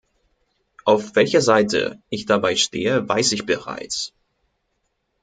[0.83, 4.13] Auf welcher Seite ich dabei stehe, weiß ich bereits.